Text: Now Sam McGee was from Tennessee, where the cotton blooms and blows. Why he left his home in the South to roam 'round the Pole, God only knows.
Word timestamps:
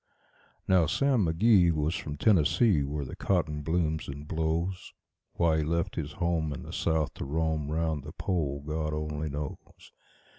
Now 0.67 0.87
Sam 0.87 1.27
McGee 1.27 1.71
was 1.71 1.93
from 1.93 2.17
Tennessee, 2.17 2.81
where 2.81 3.05
the 3.05 3.15
cotton 3.15 3.61
blooms 3.61 4.07
and 4.07 4.27
blows. 4.27 4.93
Why 5.33 5.57
he 5.59 5.63
left 5.63 5.93
his 5.95 6.13
home 6.13 6.51
in 6.51 6.63
the 6.63 6.73
South 6.73 7.13
to 7.13 7.23
roam 7.23 7.69
'round 7.71 8.03
the 8.03 8.11
Pole, 8.11 8.63
God 8.65 8.95
only 8.95 9.29
knows. 9.29 9.91